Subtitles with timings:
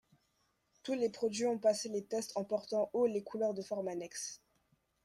[0.81, 4.41] Tous les produits ont passé les tests en portant haut les couleurs de Pharmanex.